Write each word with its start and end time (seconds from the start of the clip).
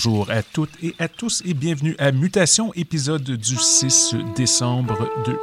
Bonjour 0.00 0.30
à 0.30 0.44
toutes 0.44 0.70
et 0.80 0.94
à 1.00 1.08
tous 1.08 1.42
et 1.44 1.54
bienvenue 1.54 1.96
à 1.98 2.12
Mutation, 2.12 2.72
épisode 2.76 3.24
du 3.24 3.56
6 3.56 4.14
décembre 4.36 4.96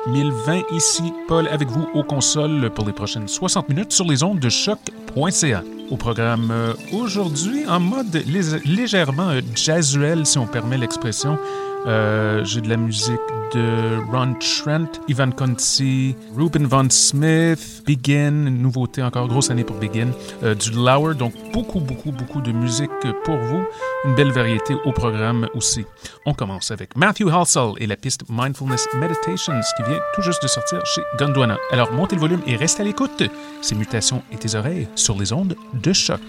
2020. 0.05 0.61
Ici 0.71 1.03
Paul 1.27 1.49
avec 1.49 1.67
vous 1.67 1.85
aux 1.93 2.03
consoles 2.05 2.71
pour 2.73 2.85
les 2.85 2.93
prochaines 2.93 3.27
60 3.27 3.67
minutes 3.67 3.91
sur 3.91 4.05
les 4.05 4.23
ondes 4.23 4.39
de 4.39 4.47
choc.ca. 4.47 5.61
Au 5.91 5.97
programme 5.97 6.51
euh, 6.51 6.73
aujourd'hui, 6.93 7.65
en 7.67 7.81
mode 7.81 8.15
lég- 8.15 8.61
légèrement 8.63 9.27
euh, 9.31 9.41
jazzuel, 9.55 10.25
si 10.25 10.37
on 10.37 10.47
permet 10.47 10.77
l'expression, 10.77 11.37
euh, 11.85 12.43
j'ai 12.43 12.61
de 12.61 12.69
la 12.69 12.77
musique 12.77 13.19
de 13.53 13.99
Ron 14.11 14.35
Trent, 14.39 14.99
Ivan 15.07 15.31
Conti, 15.31 16.15
Ruben 16.35 16.65
Von 16.65 16.87
Smith, 16.89 17.83
Begin, 17.85 18.31
nouveauté 18.31 19.03
encore, 19.03 19.27
grosse 19.27 19.49
année 19.49 19.63
pour 19.63 19.77
Begin, 19.77 20.09
euh, 20.43 20.55
du 20.55 20.71
Lauer, 20.71 21.15
donc 21.15 21.33
beaucoup, 21.53 21.79
beaucoup, 21.79 22.11
beaucoup 22.11 22.41
de 22.41 22.51
musique 22.51 22.89
pour 23.23 23.37
vous. 23.37 23.63
Une 24.05 24.15
belle 24.15 24.31
variété 24.31 24.75
au 24.85 24.91
programme 24.91 25.47
aussi. 25.53 25.85
On 26.25 26.33
commence 26.33 26.71
avec 26.71 26.95
Matthew 26.95 27.29
Halsall 27.29 27.73
et 27.77 27.87
la 27.87 27.95
piste 27.95 28.21
Mindfulness 28.29 28.87
Meditations 28.95 29.59
qui 29.77 29.83
vient 29.83 29.99
tout 30.15 30.21
juste 30.21 30.41
de 30.41 30.47
sortir 30.47 30.85
chez 30.85 31.01
Gondwana. 31.19 31.57
Alors 31.71 31.91
montez 31.91 32.15
le 32.15 32.21
volume 32.21 32.41
et 32.47 32.55
restez 32.55 32.81
à 32.81 32.85
l'écoute. 32.85 33.23
C'est 33.61 33.75
Mutations 33.75 34.23
et 34.31 34.37
tes 34.37 34.55
oreilles 34.55 34.87
sur 34.95 35.17
les 35.17 35.33
ondes 35.33 35.55
de 35.73 35.93
choc. 35.93 36.21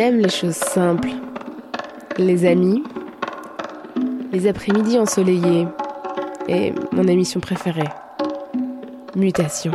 J'aime 0.00 0.20
les 0.20 0.30
choses 0.30 0.54
simples. 0.54 1.10
Les 2.16 2.46
amis, 2.46 2.82
les 4.32 4.46
après-midi 4.46 4.98
ensoleillés 4.98 5.66
et 6.48 6.72
mon 6.90 7.06
émission 7.06 7.38
préférée, 7.38 7.84
Mutation. 9.14 9.72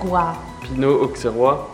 Auxerrois. 0.00 0.34
pinot 0.60 1.02
auxerrois, 1.02 1.69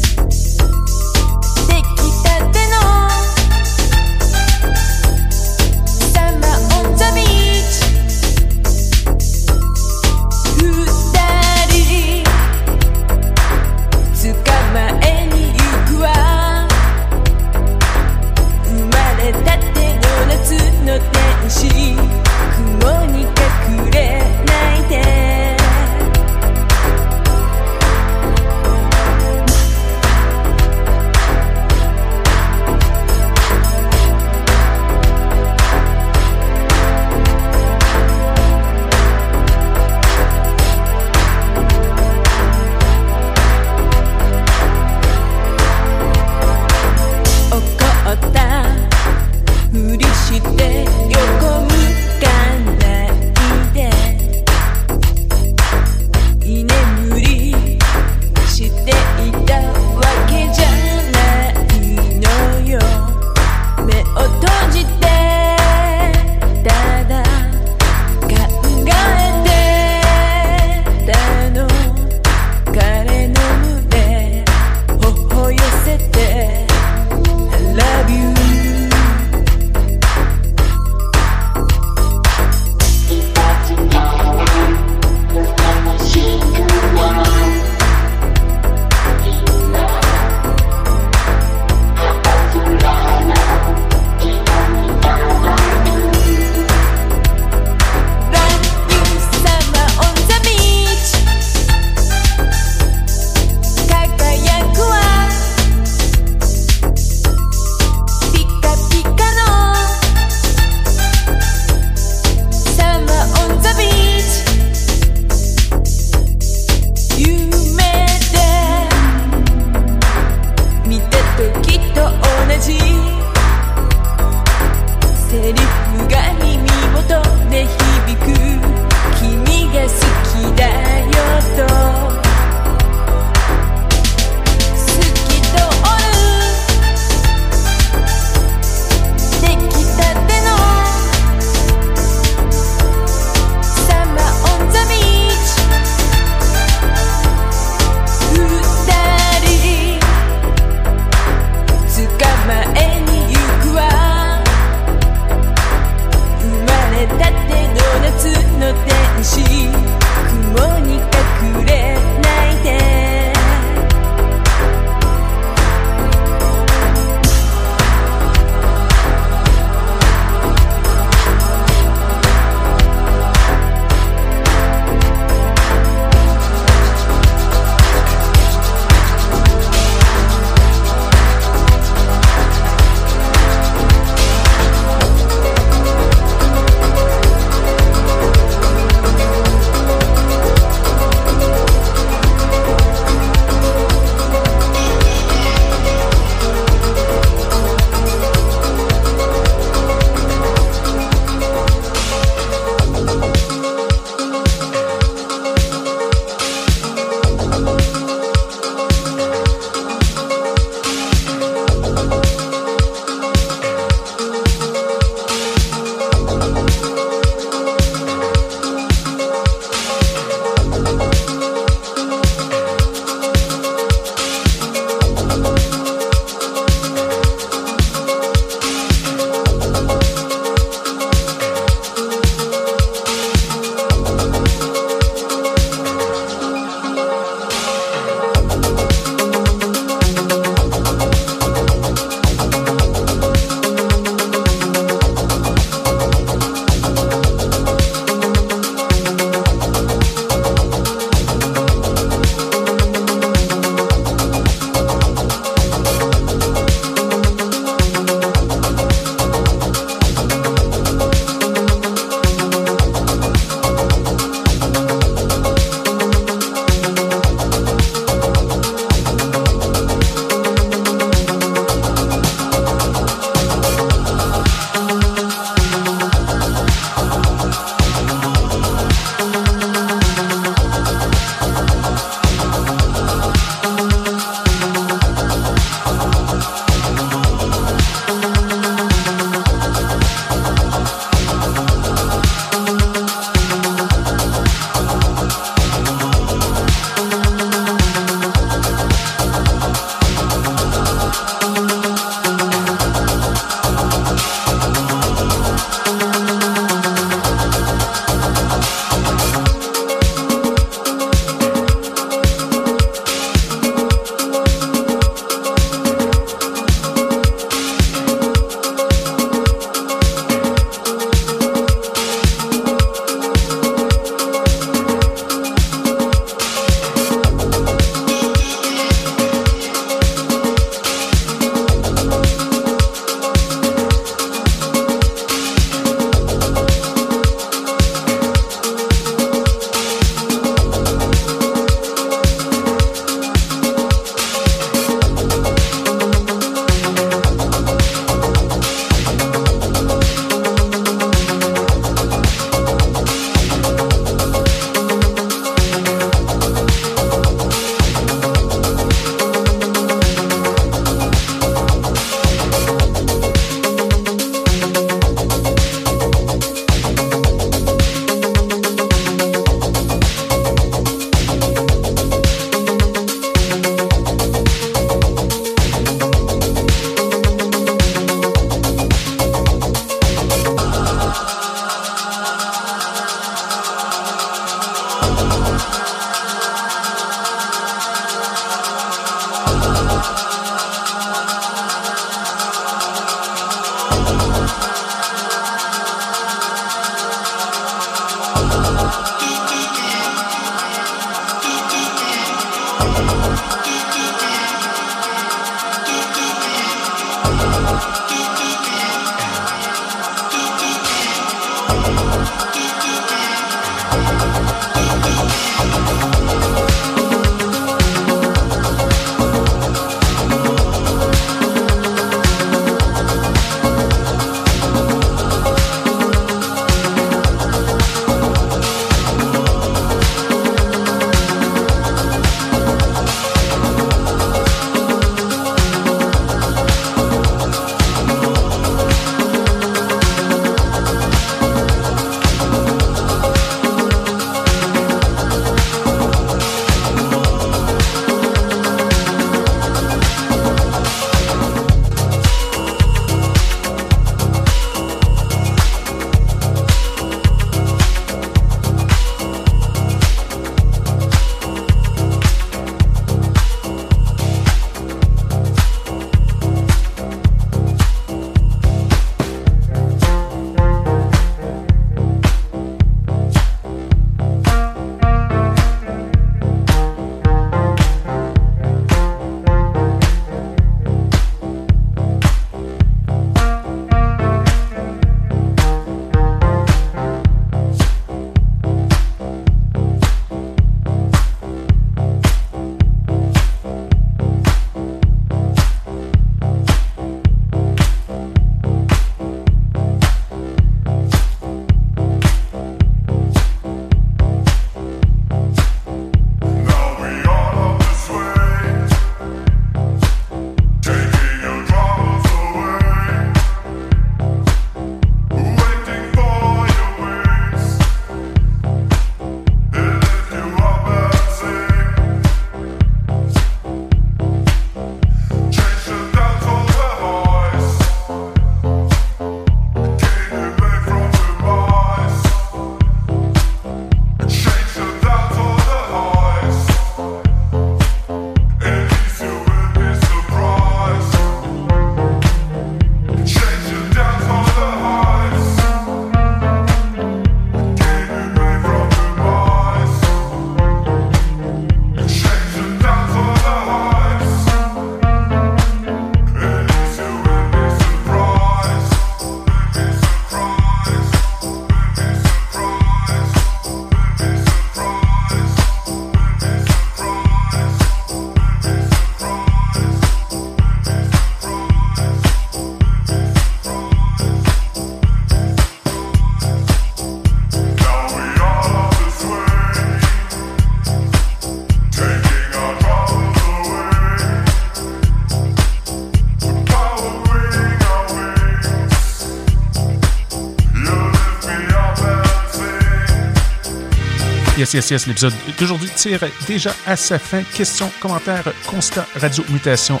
Yes, 594.66 594.74
yes, 594.74 594.90
yes. 594.90 595.06
L'épisode 595.06 595.32
d'aujourd'hui 595.60 595.88
tire 595.94 596.18
déjà 596.48 596.74
à 596.86 596.96
sa 596.96 597.20
fin. 597.20 597.44
Questions, 597.54 597.88
commentaires, 598.00 598.52
constat, 598.66 599.06
radio, 599.14 599.44
mutation, 599.50 600.00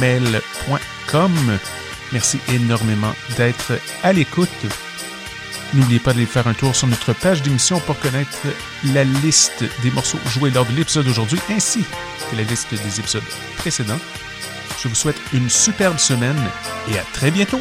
gmail.com. 0.00 1.32
Merci 2.12 2.40
énormément 2.48 3.14
d'être 3.36 3.78
à 4.02 4.12
l'écoute. 4.12 4.48
N'oubliez 5.74 6.00
pas 6.00 6.12
d'aller 6.12 6.26
faire 6.26 6.48
un 6.48 6.54
tour 6.54 6.74
sur 6.74 6.88
notre 6.88 7.12
page 7.12 7.40
d'émission 7.42 7.78
pour 7.78 7.96
connaître 8.00 8.48
la 8.92 9.04
liste 9.04 9.62
des 9.84 9.92
morceaux 9.92 10.18
joués 10.26 10.50
lors 10.50 10.66
de 10.66 10.72
l'épisode 10.72 11.06
d'aujourd'hui 11.06 11.38
ainsi 11.48 11.84
que 12.30 12.36
la 12.36 12.42
liste 12.42 12.74
des 12.74 12.98
épisodes 12.98 13.22
précédents. 13.58 14.00
Je 14.82 14.88
vous 14.88 14.96
souhaite 14.96 15.20
une 15.32 15.48
superbe 15.48 15.98
semaine 15.98 16.50
et 16.92 16.98
à 16.98 17.04
très 17.12 17.30
bientôt! 17.30 17.60